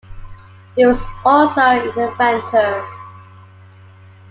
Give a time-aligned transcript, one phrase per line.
[0.75, 2.83] He was also an inventor.